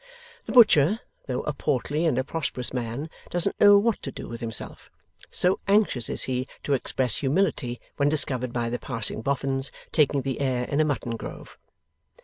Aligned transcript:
The 0.45 0.51
butcher, 0.51 0.99
though 1.27 1.43
a 1.43 1.53
portly 1.53 2.07
and 2.07 2.17
a 2.17 2.23
prosperous 2.23 2.73
man, 2.73 3.07
doesn't 3.29 3.59
know 3.61 3.77
what 3.77 4.01
to 4.01 4.11
do 4.11 4.27
with 4.27 4.41
himself; 4.41 4.89
so 5.29 5.59
anxious 5.67 6.09
is 6.09 6.23
he 6.23 6.47
to 6.63 6.73
express 6.73 7.17
humility 7.17 7.79
when 7.97 8.09
discovered 8.09 8.51
by 8.51 8.71
the 8.71 8.79
passing 8.79 9.21
Boffins 9.21 9.71
taking 9.91 10.23
the 10.23 10.39
air 10.41 10.65
in 10.65 10.79
a 10.81 10.85
mutton 10.85 11.17
grove. 11.17 11.55